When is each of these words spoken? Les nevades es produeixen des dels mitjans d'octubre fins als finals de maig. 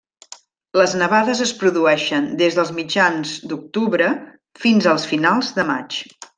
Les 0.79 0.95
nevades 1.01 1.41
es 1.45 1.51
produeixen 1.59 2.25
des 2.41 2.57
dels 2.61 2.73
mitjans 2.79 3.35
d'octubre 3.53 4.11
fins 4.65 4.93
als 4.95 5.07
finals 5.15 5.57
de 5.61 5.71
maig. 5.73 6.05